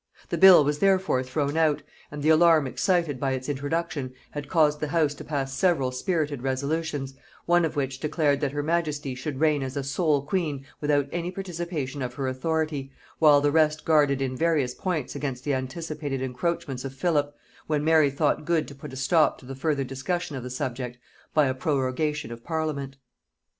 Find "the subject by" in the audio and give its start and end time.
20.41-21.45